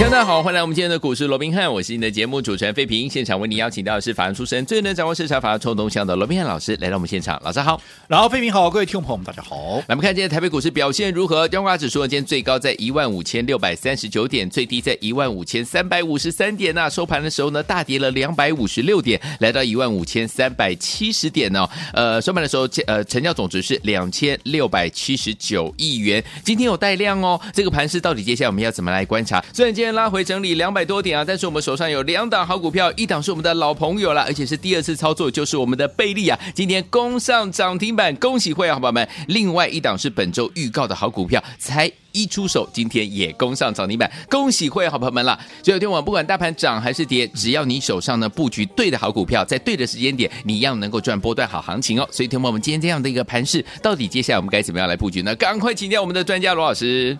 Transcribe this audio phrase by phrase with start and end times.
[0.00, 3.08] 大家好，欢迎来我们今天的股市罗宾汉，我是你的节目主持人费平。
[3.08, 7.80] 现场为您邀请到的是法案出身、最能掌握市场法案冲动向的罗宾汉老师来到我们现场，老师好。
[8.08, 9.76] 然后费平好，各位听众朋友们大家好。
[9.78, 11.48] 来，我们看今天台北股市表现如何？
[11.48, 21.66] 加权指数今天最高在一万五千六百三十九点，最低在一万五千三百五十三点那、收盘的时候呢，大跌了两百五十六点，来到一万五千三百七十点哦。
[21.94, 26.22] 呃，收盘的时候，呃，成交总值是两千六百七十九亿元。
[26.44, 29.42] 今天有带量哦，这个盘势到底接下来我们要怎么来观察？
[29.54, 30.72] 虽然今天拉回整理两。
[30.72, 31.22] 百多点啊！
[31.22, 39.06] 但是我们手上有两档好股票，一档是我们的老朋友了，而且是第二次操作，就是我们的贝利啊，今天攻上涨停板，恭喜会员好朋友们！
[39.28, 45.38] 另外一档是本周预告的好股票，才一出手，今天也攻上涨停板，恭喜会好朋友们了！
[45.62, 52.08] 所以有天晚不管大盘涨还是跌，只要你手上呢布局对的好股票，在对的时间点，你一样能够赚波段好行情哦。
[52.10, 55.36] 所以，天晚我们今天这样的一个盘势，到底接下来我们该怎么样来布局呢？
[55.36, 57.14] 赶快请教我们的专家罗老师。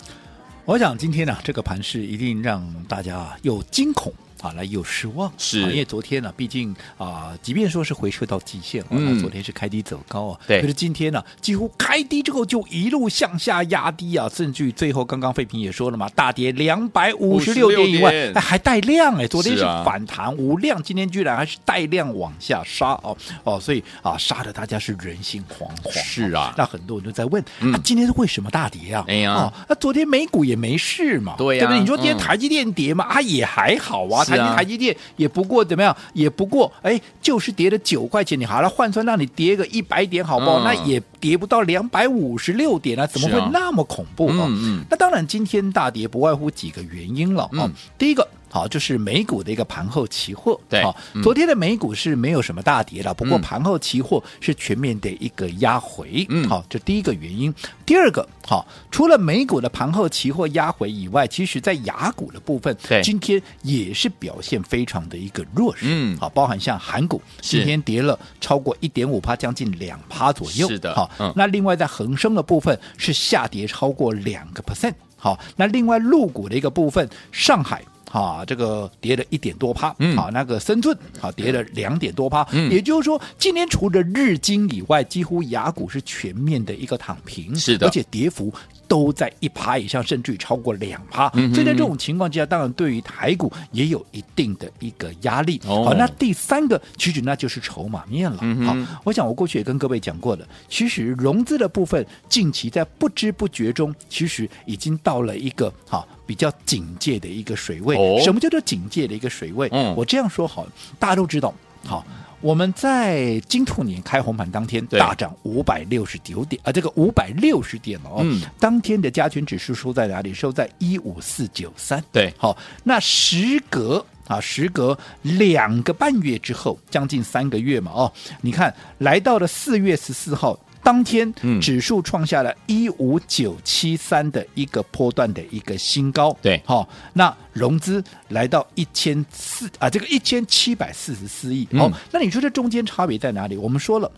[0.65, 4.13] 我想今天呢、这个盘势一定让大家又惊恐。
[4.43, 5.61] 啊，来又失望，是。
[5.61, 29.05] 因为昨天呢、啊，毕竟啊，即便说是回撤到极限，嗯，昨天是开低走高啊，对，可是今天呢、啊，几乎开低之后就一路向下压低啊，甚至于最后刚刚费平也说了嘛，大跌两百五十六点以外，哎，还带量哎，昨天是反弹无量，啊、今天居然还是带量往下杀哦哦，所以啊，杀的大家是人心惶惶，是啊，那很多人都在问，嗯、啊，今天是为什么大跌啊？
[29.06, 31.81] 哎呀，哦，那昨天美股也没事嘛，对呀、对不对？
[31.81, 34.97] 你说今天台积电跌嘛，嗯、啊，也还好啊，台积、啊、台积电。
[35.16, 35.97] 也不过怎么样？
[36.14, 40.61] 也不过哎，就是跌了九块钱，你好了换算让你跌个一百点，好不好？
[40.61, 44.47] 嗯、那也跌不到两百五十六点啊，怎么会那么恐怖啊？
[44.48, 47.72] 嗯嗯、那当然，今天大跌不外乎几个原因了啊、嗯。
[47.98, 48.26] 第一个。
[48.53, 50.61] 好，就是美股的一个盘后期货。
[50.69, 56.27] 对，好，昨天的美股是没有什么大跌的，不过盘后期货是全面的一个压回。
[56.29, 57.53] 嗯，好，这第一个原因。
[57.87, 65.87] 第二个，好，除了美股的盘后期货压回以外，其实在亚股的部分，对，今天也是表现非常的一个弱势。
[65.89, 70.69] 嗯，好，包含像韩股今天跌了超过一点五趴，将近两趴左右。
[70.69, 74.93] 是的，好，那另外在恒生的部分是下跌超过两个 percent。
[75.17, 77.83] 好，那另外陆股的一个部分，上海。
[78.12, 88.53] 啊，这个跌了一点多趴，嗯，好，那个深圳啊跌了两点多趴，嗯，也就是说，今天除了日经以外，几乎雅股是全面的一个躺平，是的，而且跌幅
[88.92, 95.58] 都在一趴以上，甚至于超过两趴，嗯，所以在这种情况之下，当然对于台股也有一定的一个压力。
[95.64, 98.36] 哦，好，那第三个其实那就是筹码面了。
[98.42, 106.06] 嗯，好，我想我过去也跟各位讲过了，其实融资的部分近期在不知不觉中，其实已经到了一个好。
[106.24, 109.69] 比较警戒的一个水位，哦、什么叫做警戒的一个水位？
[109.70, 110.66] 嗯，我这样说好，
[110.98, 111.53] 大家都知道。
[111.84, 112.06] 好，
[112.42, 120.34] 我们在金兔年开红盘当天大涨五百六十九点啊，这个五百六十点哦，嗯，当天的加权指数收在哪里？
[120.34, 122.03] 收在一五四九三。
[122.10, 130.59] 对，好，那时隔啊，时隔两个半月之后，将近三个月嘛，哦，你看来到了四月十四号。
[130.82, 143.56] 当天指数创下了一五九七三的一个波段的一个新高，对，好，那融资来到一千四啊，这个一千七百四十四亿，好，那你说这中间差别在哪里？
[143.56, 144.10] 我们说了，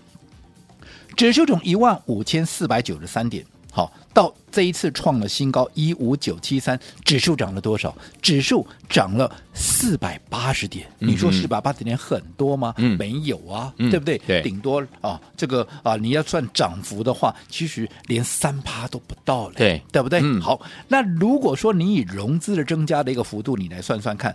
[1.17, 3.45] 指数从一万五千四百九十三点。
[3.75, 7.93] 好，到这一次创了新高一五九七三，指数涨了多少？
[8.23, 10.87] 指数涨了四百八十点。
[11.01, 12.73] 嗯、你说四百八十点很多吗？
[12.77, 14.17] 嗯、没有啊，嗯、对不对？
[14.19, 20.21] 对，顶多啊，这个啊，你要算涨幅的话，其实连三趴都不到了，对，对不对？
[20.23, 24.33] 嗯、好，那如果说你以融资的增加的一个幅度，你来算算看。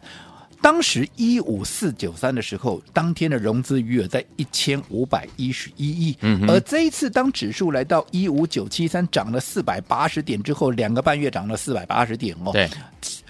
[0.62, 12.52] 当时一五四九三的时候，当天的融资余额在一千五百一十一亿，嗯、而这一次当指数来到一五九七三，涨了四百八十点之后，两个半月涨了四百八十点哦。
[12.52, 12.70] 对，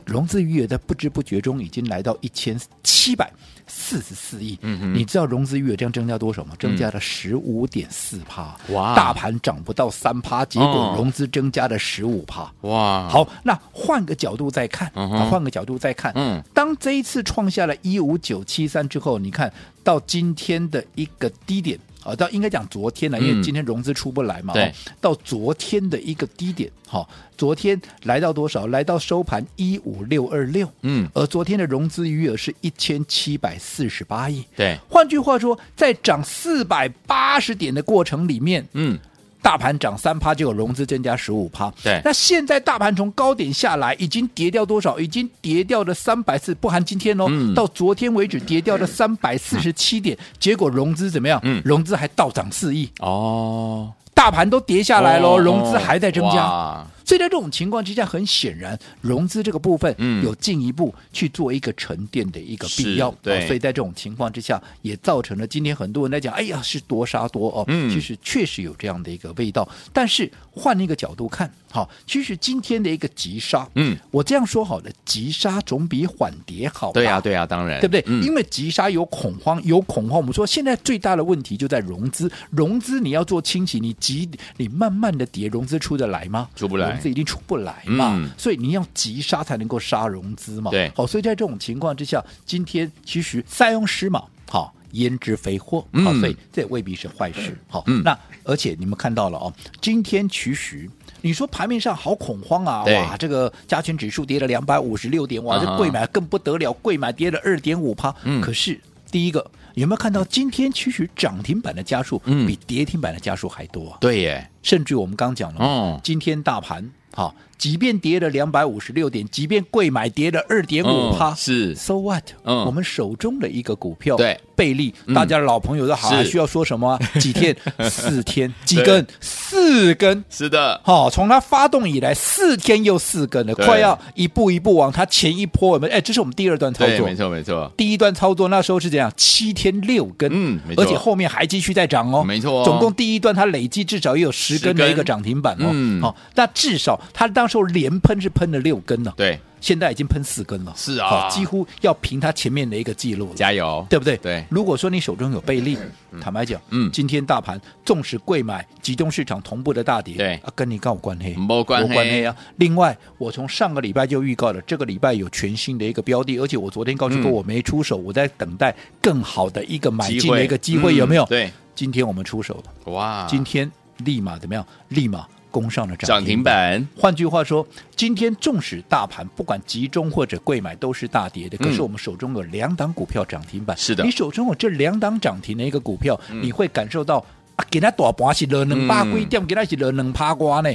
[0.06, 3.32] 融资余额在不知不觉中已经来到一千七百。
[3.70, 6.56] 四十四亿，你知道融资余额这样增加多少吗？
[6.60, 8.96] 增加了十五点四趴，哇！
[8.96, 13.08] 大盘涨不到三趴，结果融资增加了十五趴，哇！
[13.08, 21.80] 好，那换个角度再看，嗯、啊，换个角度再看，嗯，当这一次创下了一五九七三之后，你看到今天的一个低点。
[22.04, 24.54] 啊，到应该讲昨天了，因为今天融资出不来嘛。
[24.54, 24.74] 嗯、对。
[25.02, 28.68] 到昨天的一个低点，好，昨天来到多少？
[28.68, 30.72] 来到收盘一五六二六。
[30.82, 31.10] 嗯。
[31.14, 34.44] 而昨天的融资余额是一千七百四十八亿。
[34.56, 34.78] 对。
[34.90, 38.98] 换句话说，在涨四百八十点的过程里面，嗯，
[39.42, 41.72] 大盘涨三趴，就有融资增加十五趴。
[41.84, 45.00] 对，那现在大盘从高点下来，已经跌掉多少？
[45.00, 47.26] 已经跌掉了三百四，不含今天哦。
[47.30, 51.40] 嗯、到昨天为止跌掉了三百四十七点，嗯、结果融资怎么样？
[51.44, 52.90] 嗯，融资还倒涨四亿。
[53.00, 56.86] 哦，大盘都跌下来喽，哦、融资还在增加。
[57.10, 63.10] 哇所以在这种情况之下，很显然，融资这个部分有进一步去做一个沉淀的一个必要。
[63.24, 67.66] 对，所以在这种情况之下，也造成了今天很多人来讲，哎呀，是多杀多哦。
[67.68, 69.68] 嗯，其实确实有这样的一个味道。
[69.92, 76.92] 但是换一个角度看，好，其实今天的一个急杀，嗯，我这样说好了，急杀总比缓跌好。
[76.92, 78.04] 对呀，对呀，当然，对不对？
[78.22, 80.18] 因为急杀有恐慌，有恐慌。
[80.18, 86.48] 我们说现在最大的问题就在融资，融资你要做清洗，你急，你慢慢的跌，融资出得来吗？
[86.56, 86.99] 出不来。
[87.02, 90.72] 这一定出不来嘛，嗯、所以你要急杀才能够杀融资嘛。
[90.72, 97.58] 对，好，所以在这种情况之下，今天其实塞翁失马，好焉知非祸，嗯、好，所以这也未必是坏事。
[97.68, 100.90] 好，嗯、那而且你们看到了哦，今天其实
[101.22, 108.14] 你说盘面上好恐慌啊，哇，这个加权指数跌了两百五十六点，哇，这贵买更不得了，贵买跌了二点五趴。
[108.24, 108.80] 嗯，可是
[109.12, 113.98] 第一个有没有看到今天其实涨停板的家数比跌停板的家数还多啊？
[114.02, 116.90] 对耶，甚至我们刚讲了，哦，今天大盘。
[117.12, 122.24] 好，即便跌了两百五十六点，即便贵买跌了二点五趴，是 so what？
[122.46, 126.98] 嗯，我们手中的一个股票，对，贝利，大家的老朋友都好，还需要说什么？
[127.20, 127.54] 几天？
[127.90, 128.52] 四天？
[128.64, 129.06] 几根？
[129.20, 130.24] 四根？
[130.30, 135.72] 是的，好，从它发动以来，四天又四根了，快要一步一步往它前一波。
[135.72, 137.70] 我们哎，这是我们第二段操作，没错没错。
[137.76, 139.12] 第一段操作那时候是怎样？
[139.18, 142.64] 七天六根，嗯，而且后面还继续在涨哦，没错。
[142.64, 146.98] 总共第一段它累计至少也有十根的一个涨停板哦，嗯，好，那至少。
[147.12, 154.16] 它当时候连喷是喷了六根了，对，现在已经喷四根了，是啊，几乎要平他前面的一个记录了，加油，对不对？
[154.18, 155.78] 对，如果说你手中有贝利，
[156.22, 160.36] 坦白讲，嗯，今天大盘纵使贵买集中市场同步的大跌，对。
[160.36, 161.36] 啊，跟你干有关系？
[161.36, 162.36] 没关系啊。
[162.58, 171.26] 另外，我从上个礼拜就预告了，这个礼拜有全新的一个标的，而且我昨天告诉过我没出手，我在等待更好的一个买进的一个机会，有没有？
[171.26, 174.66] 对，今天我们出手了，哇，今天立马怎么样？
[174.90, 175.26] 立马。
[175.52, 176.88] 攻上了涨停板。
[176.96, 177.66] 换句话说，
[177.96, 183.76] 今天纵使大盘不管集中或者贵买都是大跌的，可是我们手中有两档股票涨停板。
[183.78, 187.18] 是的，你手中有这两档涨停的一个股票，你会感受到
[187.56, 190.70] 啊，给它大盘是了能八龟掉，给它是了能趴瓜呢，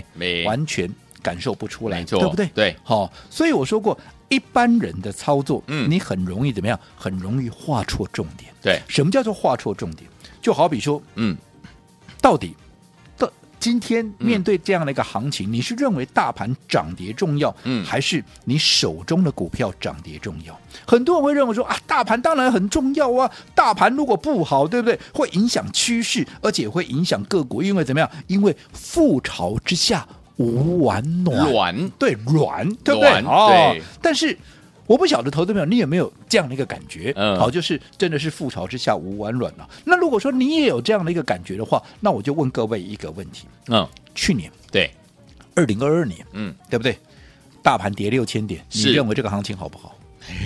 [0.45, 0.91] 完全
[1.23, 2.47] 感受不出来，对不对？
[2.55, 3.99] 对，好，所以我说过，
[4.29, 6.79] 一般人的操作，嗯你很容易怎么样？
[6.97, 8.53] 很容易画错重点。
[8.61, 10.11] 对，什么叫做画错重点？
[10.43, 11.37] 就好比说，嗯，
[12.21, 12.57] 到底。
[13.65, 20.55] 今天面对这样的一个行情，嗯、你是认为大盘涨跌重要，嗯，还是你手中的股票涨跌重要？
[20.87, 25.01] 很多人会认为说啊，大盘当然很重要啊，大盘如果不好，对不对？
[25.15, 28.11] 会影响趋势，而且会影响个股，因为怎么样？
[28.27, 30.07] 因为覆巢之下
[30.37, 33.11] 无完卵，卵对卵，对不对？
[33.13, 34.37] 对哦，但是。
[34.87, 37.13] 我不晓得投资朋友，你有没有这样的一个感觉？
[37.17, 39.69] 嗯，好，就是真的是覆巢之下无完卵了。
[39.85, 43.47] 那如果说你也有这样的一个感觉的话，那我就问各位一个问题。
[43.69, 44.91] 嗯，去年对，
[45.55, 46.99] 二零二二年，嗯，对不对？
[47.63, 49.97] 大盘跌六千点，你认为这个行情好不好？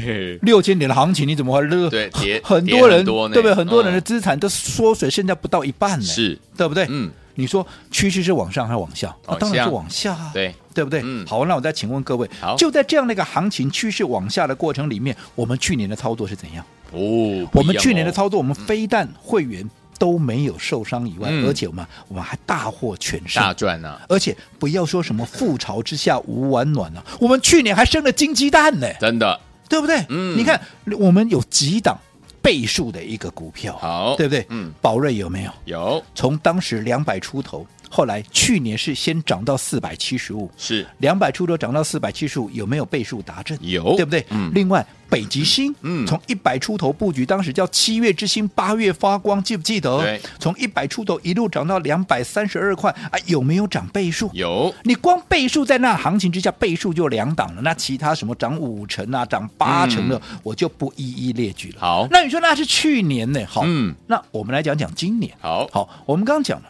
[0.43, 1.89] 六千点的行情你怎么会乐？
[1.89, 3.55] 对，跌很多人多对不对？
[3.55, 6.87] 很多人的资产都缩水，现在不到一半呢，是对不对？
[6.89, 7.11] 嗯。
[7.39, 9.15] 你说趋势是往上还是往下？
[9.25, 11.01] 啊，当然是往下啊，对对不对？
[11.05, 12.29] 嗯，好，那我再请问各位，
[12.59, 16.65] 就在这样的一个行情趋势往下的过程里面，我们去年的操作是怎样？
[16.91, 19.65] 哦，我们去年的操作，我们非但会员
[20.01, 24.01] 都没有受伤以外，而且我们我们还大获全胜，大赚呢。
[24.09, 30.05] 而且不要说什么覆巢之下无完卵啊，我们去年还生了金鸡蛋呢，真的，对不对？
[30.09, 30.61] 嗯，你看
[30.99, 31.97] 我们有几档。
[32.43, 34.47] 倍数的一个股票，好，对不对？
[34.51, 35.53] 嗯，宝瑞有没有？
[35.65, 36.03] 有。
[36.15, 43.59] 从当时两百出头，后来去年是先涨到四百七十五，是两百出头涨到四百七十五，有没有倍数达阵？
[43.61, 44.25] 有，对不对？
[44.31, 44.51] 嗯。
[44.55, 49.99] 另外，北极星，嗯，从一百出头布局，当时叫七月之星，八月发光，记不记得？
[50.03, 50.21] 对。
[50.39, 54.31] 从一百出头一路涨到两百三十二块，啊，有没有涨倍数？
[54.35, 54.75] 有。
[54.85, 57.63] 你光倍数在那行情之下，倍数就两档了。
[57.63, 61.81] 那其他什么涨五成啊，涨八成的，我就不一一列举了。
[61.81, 62.07] 好。
[62.11, 63.41] 那你说那是去年呢？
[63.49, 63.95] 好，嗯。
[64.07, 65.35] 那我们来讲讲今年。
[65.41, 66.69] 好，好，我们刚刚讲了，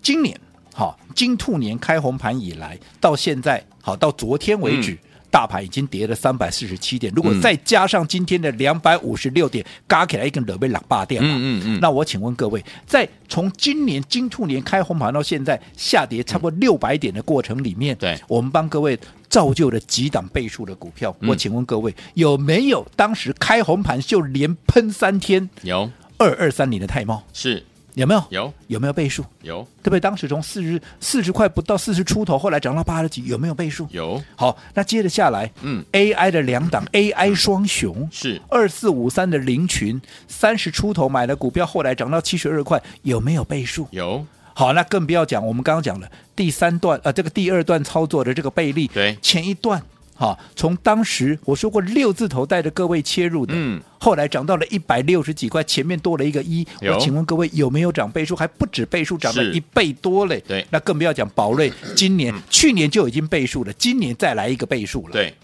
[0.00, 0.38] 今年
[0.72, 4.98] 好，金兔年开红盘以来到现在，好，到昨天为止。
[5.30, 11.30] 大盘已经跌了三百四十七点，如果再加上今天的两百五十六点，加起来一根两倍两八点嘛。
[11.32, 11.80] 嗯嗯嗯。
[11.80, 18.98] 那我请问各位，在从今年金兔年开红盘到现在下跌差不多六百点的过程里面，对，我们帮各位
[19.30, 21.16] 造就了几档倍数的股票。
[21.22, 25.48] 我请问各位，有没有当时开红盘就连喷三天？
[25.62, 25.90] 有。
[26.18, 27.64] 二二三零的泰茂是
[27.94, 28.24] 有没有？
[28.30, 29.24] 有有没有倍数？
[29.42, 30.00] 有，对不对？
[30.00, 33.86] 当时从四十四十块不到四十出头，后来涨到八十几，有没有倍数？
[33.90, 34.22] 有。
[34.34, 43.86] 好，那接着下来，嗯，AI 的两档 AI 双雄是二四五三的凌群，三十出头买的股票，后来涨到七十二块，有没有倍数？
[43.90, 44.24] 有。
[44.54, 49.82] 好，那更不要讲，我们刚刚讲了第三段，呃，这个第二段操作的这个倍利，对，前一段。
[50.22, 58.36] 好，从当时我说过六字头带着各位切入的，嗯，后来涨到了一百六十几块，前面多了一个一，我请问各位有没有涨倍数？
[58.36, 60.40] 还不止倍数，涨了一倍多嘞。
[60.46, 65.34] 对，那更不要讲宝瑞， 今年、嗯、去年就已经倍数了，今年再来一个倍数了，对，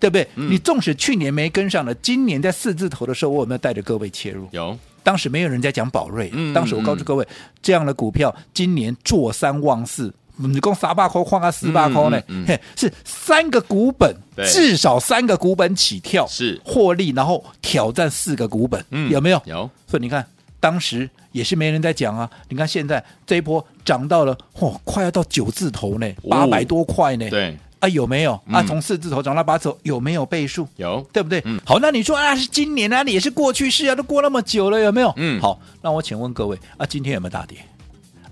[0.00, 0.26] 对不对？
[0.34, 4.48] 嗯、你纵使去年没跟上了，今年在四字头的时候，我有没有带着各位切入？
[4.50, 10.12] 有，当时没有人在讲宝瑞，嗯、当时我告诉各位，嗯、这样的股票今年坐三望四。
[10.36, 12.20] 你讲三百块换个四百块呢？
[12.28, 14.14] 嗯嗯、是三个股本，
[14.46, 19.40] 至少三个股本起跳，是获利，然后挑战四个股本，嗯、有没有？
[19.44, 19.70] 有。
[19.86, 20.26] 所以你看，
[20.58, 22.28] 当时也是没人在讲啊。
[22.48, 27.30] 你看现在这一波涨到了，嚯，快要到九字头呢，八百多块呢。
[27.30, 28.40] 对啊，有没有？
[28.46, 30.66] 嗯、啊，从四字头涨到八字头，有没有倍数？
[30.76, 31.40] 有，对不对？
[31.44, 35.12] 嗯、好，那你说啊，是今年啊，你也是过去式啊，都过那么久了，有没有？
[35.16, 35.40] 嗯。
[35.40, 37.58] 好，那我请问各位啊，今天有没有大跌？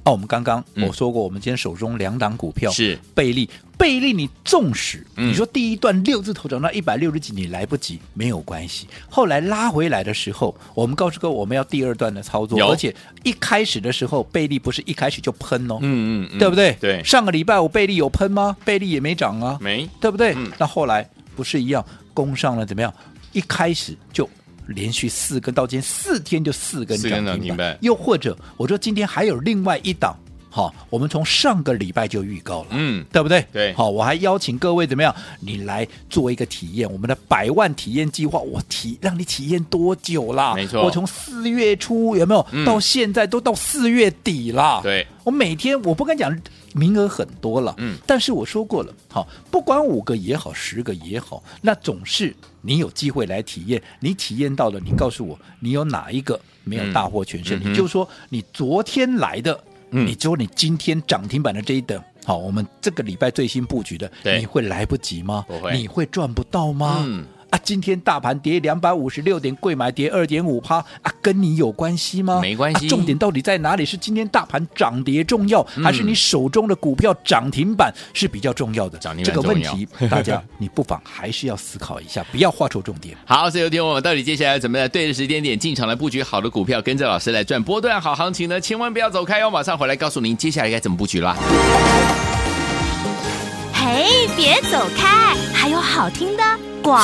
[0.05, 8.89] 哦，我们刚刚我说过，我们今天手中两档股票是贝利，贝利你纵使、嗯、你说第一段六字头涨到一百六十几，你来不及没有关系。
[9.09, 12.93] 后来拉回来的时候，我们告诉各位我们要第二段的操作，而且
[13.23, 16.77] 一开始的时候贝利不是一开始就喷哦，嗯嗯，嗯对不对？
[16.81, 18.57] 对，上个礼拜我贝利有喷吗？
[18.65, 20.35] 贝利也没涨啊，没，对不对？
[20.35, 22.93] 嗯、那后来不是一样攻上了怎么样？
[23.31, 24.29] 一开始就。
[24.73, 30.17] 连续四根到今天四天就四根涨停板，又或者我说今天还有另外一档，
[30.55, 33.43] 好，我们从上个礼拜就预告了，嗯，对不对？
[33.51, 40.53] 对，好，我还邀请各位怎么样，你来做一个体验，我们的百万体验计划，我体让你体验多久啦？
[40.55, 44.81] 没错，我从四月初有没有、嗯、到现在都到四月底啦？
[44.83, 46.31] 对，我每天我不敢讲
[46.75, 52.37] 名额很多了，嗯，但是我说过了，好，不管五个也好，十个也好，那总是。
[52.65, 57.59] 你有机会来体验，你体验到了，你告诉我，你有哪一个没有大获全胜？
[57.65, 59.61] 嗯、你就说你昨天来的，
[59.93, 65.45] 嗯、你说你今天涨停板的这一等，好，我们这个礼拜最新布局的，你会来不及吗？
[65.47, 67.05] 不会，你会赚不到吗？
[67.07, 72.41] 嗯啊，今天大盘跌两百五十六点，贵买跌二点五趴啊，跟你有关系吗？
[72.41, 72.89] 没关系、啊。
[72.89, 73.85] 重点到底在哪里？
[73.85, 78.97] 是今天大盘涨跌重要，嗯、还是你手中的股票涨停板是比较重要的？
[78.99, 83.15] 涨停板这个问题，大家 你不妨还是要思考一下，不要画错重点。
[83.27, 88.59] 好，所以有听我们到底接下来怎么在对的时间点进场来布局好的股票，跟着老师来赚波段好行情呢？
[88.59, 91.37] 千万不要走开哦，马上回来告诉您接下来该怎么布局啦。
[93.75, 96.43] 嘿，别走开，还有好听的。
[96.83, 97.01] 广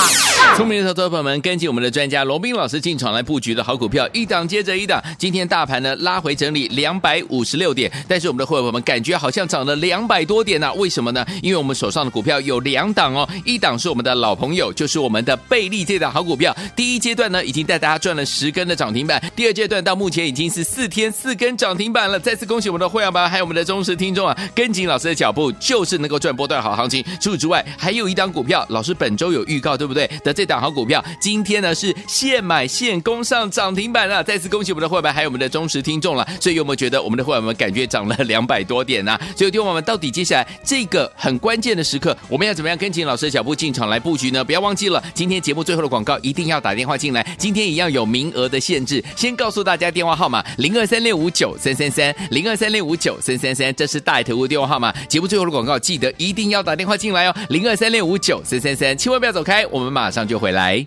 [0.56, 5.00] 聪明的投资朋友们，跟紧我们的专家罗宾老师进场来布局的好股票，一档接着一档。
[5.16, 11.24] 今天大盘呢拉回整理两百五十六点，但是我们的会员朋友们感觉好像涨了两百多点呢、为什么呢？
[11.42, 16.56] 因为我们手上的股票有两档哦，一档是我们的老朋友，就是我们的倍利这档好股票。
[16.74, 22.18] 第一阶段呢已经带大家赚了十根的涨停板，第二阶段到目前已经是四天四根涨停板了。
[22.18, 27.04] 再次恭喜我们的会员们，还有我们的忠实听众啊，跟紧老师的脚步就是能够赚波段好行情。
[27.20, 29.67] 除此之外，还有一档股票，老师本周有预告。
[29.76, 30.08] 对不对？
[30.24, 34.22] 的这档好股票，今天呢是现买现攻上涨停板了。
[34.22, 36.26] 再次恭喜我们的会员，还有我们的忠实听众了。
[36.40, 39.20] 所以有没有觉得我们的会员们感觉涨了两百多点呢、 啊？
[39.36, 44.44] 所以听我们到底接下来这个很关键的时刻，我们要怎么样跟紧老师的脚步进场来布局呢？
[44.44, 47.26] 不要忘记了，今天节目最后的广告一定要打电话进来。
[47.38, 54.92] 今天一样有名额的限制，先告诉大家电话号码零二三六五九三三三零二三六五九三三三，这是大头的电话号码。
[55.08, 59.57] 节目最后的广告记得一定要打电话进来哦，零二三六五九三三三，千万不要走开。
[59.70, 60.84] 我们马上就回来。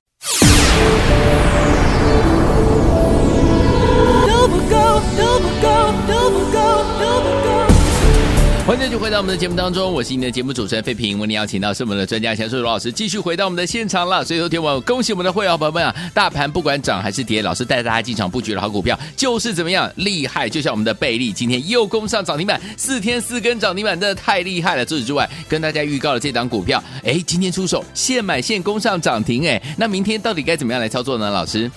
[4.27, 4.75] 都不够，
[5.17, 6.00] 都不够，够，不够。
[8.67, 11.17] 欢迎继续回到我们的节目当中，我是你的节目主持人费平。
[11.17, 14.23] 为你邀请到是我们的专家钱树罗老师，继续回到我们的现场了。
[14.23, 20.47] 所以昨天我恭喜我们的会员朋友们啊，大盘不管涨还是跌，老师带大家进场布局的好股票就是怎么样厉害。
[20.47, 24.85] 就像我们的贝利，今天又攻上涨停板，四天四根涨停板，真的太厉害了。
[24.85, 31.31] 除此之外，跟大家预告了这档股票，哎，今天出手现买现攻上涨停，哎，那明天到底该怎么样来操作呢？
[31.31, 31.69] 老师？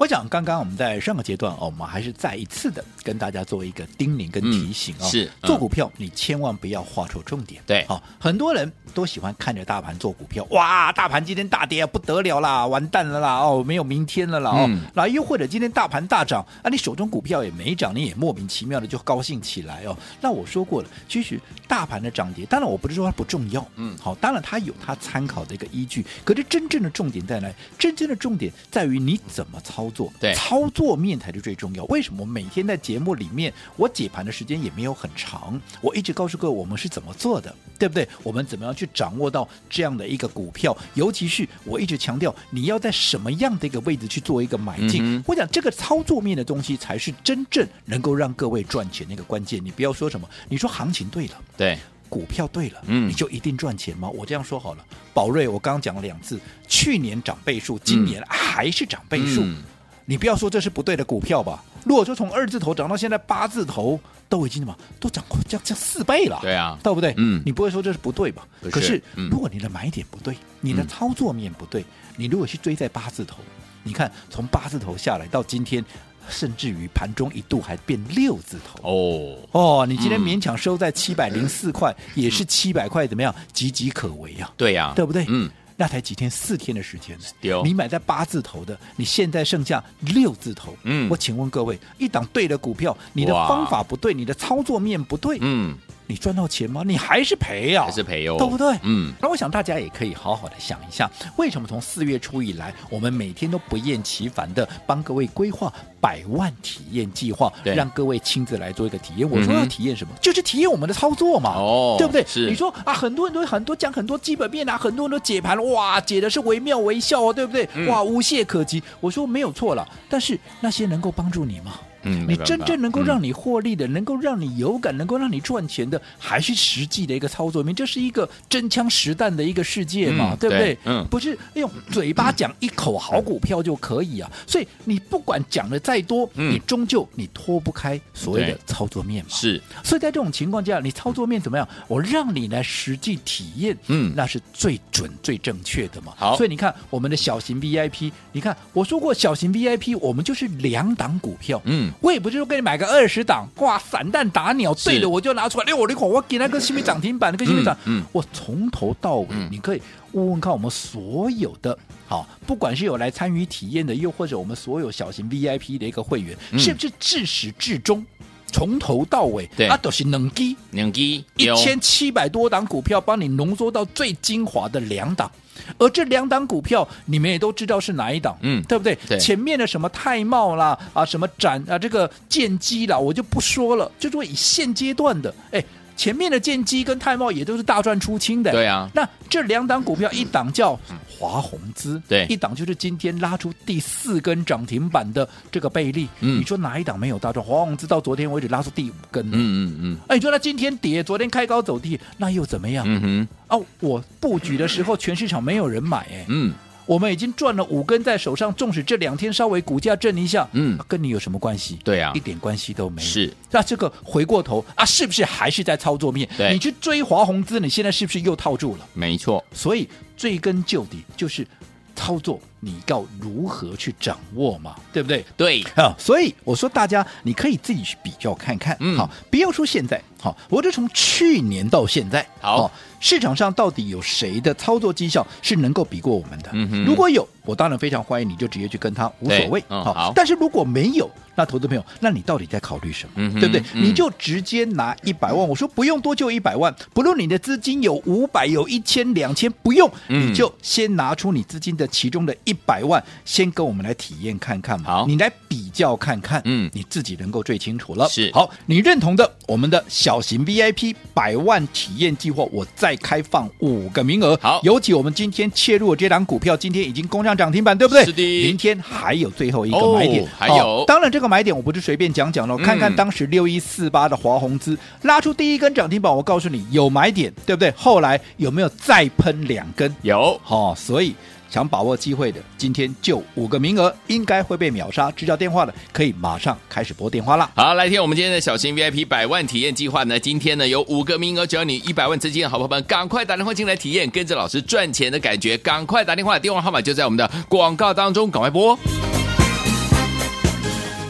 [0.00, 7.62] 我想，刚刚我们在上个阶段哦，我们还是再一次的跟大家做一个叮咛跟提醒啊、哦嗯，是、嗯、做股票你千万不要画错重点。
[7.66, 19.94] 对，好、哦，很多人都喜欢看着大盘做股票，哇，大盘今天大跌啊，不得了啦，完蛋了啦，哦，没有明天了啦，哦，那、嗯、又或者今天大盘大涨啊，你手中股票也没涨，你也莫名其妙的就高兴起来哦。
[20.18, 21.38] 那我说过了，其实
[21.68, 27.52] 大盘的涨跌，当然我不是说它不重要，嗯，好，当然它有它参考的一个依据，可是真正的重点在哪？
[27.78, 31.84] 真正的重点在于你怎么操作，对，操作面才是最重要。
[31.84, 38.08] 为什么我每天在节目里面，我解盘的时间也没有很长，我一直告诉各位我们是怎么做的，对不对？
[38.22, 40.76] 我们怎么样去掌握到这样的一个股票？
[40.94, 45.00] 尤其是我一直强调，你要在什么样的一个位置去做一个买进？
[45.02, 49.64] 嗯、我讲这个操作面的东西才是真正能够让各位赚钱的一个关键。
[49.64, 51.78] 你不要说什么，你说行情对了，对。
[52.08, 54.10] 股票对了，嗯，你就一定赚钱吗？
[54.10, 59.62] 我这样说好了，宝瑞我刚刚讲了两次，去年涨倍数，今年还是涨倍数，嗯、
[60.10, 61.62] 你不要说这是不对的股票吧？
[61.84, 63.96] 如果说从二字头涨到现在八字头，
[64.28, 67.14] 都已经什么都涨过将近四倍了，对啊，对不对？
[67.16, 68.44] 嗯，你不会说这是不对吧？
[68.60, 71.86] 是可是、嗯、如果你的买点不对，你的操作面不对，嗯、
[72.16, 73.38] 你如果去追在八字头，
[73.84, 75.84] 你看从八字头下来到今天。
[76.28, 83.34] 甚至于盘中一度还变六字头哦哦，你今天勉强收在七百零四块，嗯、也是七百块，怎么样？
[83.52, 84.52] 岌岌可危啊！
[84.56, 85.24] 对呀、啊，对不对？
[85.28, 87.62] 嗯，那才几天，四天的时间呢？
[87.64, 90.76] 你买在八字头的，你现在剩下六字头。
[90.82, 95.74] 嗯，我请问各位，一档对的股票，你的方法不对，你的操作面不对，嗯。
[96.10, 96.82] 你赚到钱吗？
[96.84, 98.76] 你还是赔啊，还是赔哟、哦，对不对？
[98.82, 109.30] 嗯，那我想大家也可以好好的想一下，为什么从四月初以来，我们每天都不厌其烦的帮各位规划百万体验计划，让各位亲自来做一个体验。
[109.30, 110.12] 我说要体验什么？
[110.12, 112.24] 嗯、就是体验我们的操作嘛，哦，对不对？
[112.26, 112.50] 是。
[112.50, 117.68] 你说啊，很多人都很多讲很多基本面啊，很多人都解盘，哇，解的是惟妙惟肖啊，对不对？
[117.74, 118.82] 嗯、哇，无懈可击。
[118.98, 121.74] 我说没有错了，但是那些能够帮助你吗？
[122.02, 127.74] 嗯，你真正能够让你获利的，嗯、能够让你有感，能够让你赚钱的，还是实际的一个操作面。
[127.74, 130.78] 这是一个真枪实弹的一个世界嘛，嗯、对不对？
[130.84, 134.30] 嗯，不是用嘴巴讲一口好股票就可以啊。
[134.32, 139.30] 嗯、所以你不管讲的再多，嗯、你终究你脱不开所谓的操作面嘛。
[139.30, 141.68] 是，所以在这种情况下，你操作面怎么样？
[141.86, 146.12] 我让你来实际体验，嗯，那是最准、最正确的嘛。
[146.16, 151.89] 好，所以你看我们的小型 VIP，你看我说过小型 VIP，我们就是两档股票，嗯。
[152.00, 155.64] 我也不是说给你买个二十档，哇，散弹打鸟，对的我就拿出来。
[155.66, 168.04] 哎，我的口，我给那个新米涨停板，那个新米涨，嗯，我从头到尾，你可以问问看我们所有的，好，不管是有来参与体验的，又或者我们所有小型 VIP 的一个会员，是不是至始至终，
[168.46, 175.30] 从头到尾，对，啊，都是能机，能机，一千七百多档股票，帮你浓缩到最精华的两档。
[175.78, 178.96] 而这两档股票，你们也都知道是哪一档，嗯，对不对？
[179.08, 185.64] 对，前面的什么泰茂啦，啊，什么展啊，这个建机啦，我就不说了，就说以现阶段的，哎。
[186.00, 188.88] 前面的建机跟泰茂也都是大赚出清的，对啊。
[188.94, 190.74] 那这两档股票，一档叫
[191.06, 196.08] 华宏资，对，一档就是今天拉出第四根涨停板的这个贝利。
[196.20, 197.44] 嗯，你说哪一档没有大赚？
[197.44, 199.98] 华宏资到昨天为止拉出第五根，嗯嗯嗯。
[200.08, 202.86] 哎，你说它今天跌，昨天开高走低，那又怎么样？
[202.88, 203.28] 嗯哼。
[203.48, 206.50] 哦，我布局的时候，全市场没有人买，哎，嗯。
[206.90, 211.78] 我们已经赚了五根在手上，纵使这两天稍微股价震一下，嗯，跟你有什么关系？
[211.84, 213.08] 对啊，一点关系都没有。
[213.08, 216.28] 是，那这个回过头啊，是不是还是在操作面？
[216.36, 218.88] 对，你去追华宏资，你现在是不是又套住了？
[218.92, 221.46] 没错，所以追根究底就是
[221.94, 224.76] 操作，你要如何去掌握嘛？
[224.92, 225.24] 对不对？
[225.36, 232.70] 对啊，所以我说大家你可以自己去比较看看，嗯，好，不要说现在，好，我就从去年到现在，好。
[233.02, 236.50] 市场上到底有谁的操作绩效是能够比过我们的？
[236.52, 239.64] 嗯、如果有，我当然非常欢迎你，就直接去跟他无所谓。
[239.70, 243.40] 好，但是如果没有，那投资朋友，那你到底在考虑什么？
[243.40, 243.62] 对不对？
[243.72, 245.48] 你就直接拿一百万。
[245.48, 246.74] 我说不用多，就一百万。
[246.92, 254.86] 不论你的资金有五百、有一千、两千，不用，你就先拿出你资金的其中的一百万，先跟我们来体验看看嘛。
[254.86, 258.08] 好，你来比较看看，嗯，你自己能够最清楚了。
[258.08, 268.04] 是，好，你认同的，我们的小型 VIP 百万体验计划，我再开放五个名额，好，尤其我们今天切入的这档股票，今天已经攻上涨停板，对不对？
[268.04, 268.22] 是的。
[268.46, 270.84] 明天还有最后一个买点，哦、还有、哦。
[270.86, 277.70] 当然，这个买点我不是随便讲讲了，看看当时六一四八的华宏资拉出第一根涨停板，我告诉你有买点，对不对？
[277.76, 279.94] 后来有没有再喷两根？
[280.02, 280.38] 有。
[280.42, 281.14] 好、哦，所以。
[281.50, 285.10] 想把握机会的，今天就五个名额，应该会被秒杀。
[285.10, 287.50] 知道电话的可以马上开始拨电话了。
[287.56, 290.18] 好，来听我们今天的小型 VIP 百万体验计划呢。
[290.18, 295.58] 今天呢有五个名额，只要你一百万资金的好朋友们，赶快打电话进来体验，跟着老师赚钱的感觉。
[295.58, 298.78] 赶快打电话，电话号码就在我们的广告当中，赶快拨。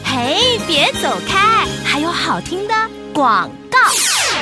[0.03, 2.73] 嘿，别走开，还有好听的
[3.13, 3.77] 广告。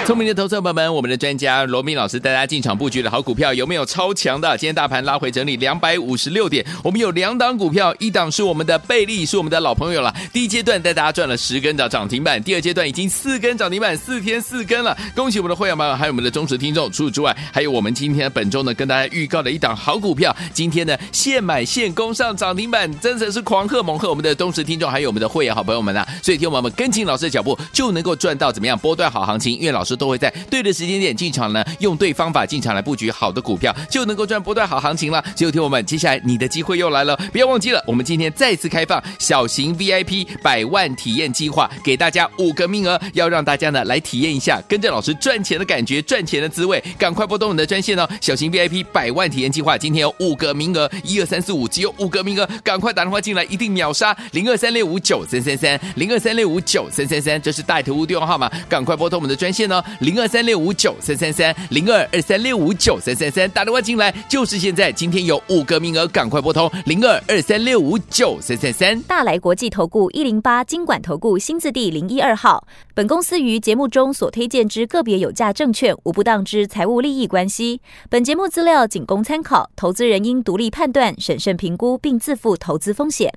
[0.05, 4.57] 聪明的投资者朋友们，我们的专家罗明老师带大家进场布局的好股票有没有超强的？
[4.57, 10.11] 今天大盘拉回整理两百五十六点，我们有两档股票，一档是我们的贝利，是我们的老朋友了。
[10.33, 14.97] 第一阶段带大家赚了十根的涨停板，第二阶段已经四根涨停板，四天四根了。
[15.15, 16.91] 恭喜我们的会员们，还有我们的忠实听众。
[16.91, 26.07] 除此之外，还有我们今天本周呢跟大家预告的一档好股票，今天呢现买现攻上涨停板，真的是狂贺猛贺我们的忠实听众，还有我们的会员好朋友们啊！
[26.23, 29.88] 所以听我们跟紧老师的脚步，就能够赚到怎么样波段好行情，因为老师。
[29.95, 35.23] 都会在对的时间点进场呢，用对方法进场来布局好的股票，就能够赚波段好行情了。
[35.35, 46.83] 只有听我们，接下来你的机会又来了，不要忘记了，我们今天再次开放小型 VIP 百万体验计划，给大家五个名额，要让大家呢来体验一下跟着老师赚钱的感觉，赚钱的滋味。
[46.97, 69.01] 赶快拨动我们的专线哦，小型 VIP 百万体验计划，今天有五个名额，一二三四五，只有五个名额，赶快打电话进来，一定秒杀零二三六五九三三三零二三六五九三三三，这是带头屋电话号码，赶快拨通我们的专线哦零二三六五九三三三，零二二三六五九三三三，打电话进来就是现在，今天有五个名额，赶快拨通零二二三六五九三三三。
[69.03, 83.33] 大来国际投顾一零八金管投顾新字第零一二号，本公司于节目中所推荐之个别有价证券无不当之财务利益关系，本节目资料仅供参考，投资人应独立判断、审慎评估并自负投资风险。